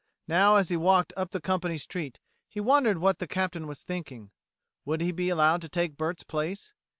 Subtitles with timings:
[0.27, 2.19] Now, as he walked up the company street,
[2.49, 4.31] he wondered what the Captain was thinking.
[4.83, 6.73] Would he be allowed to take Bert's place?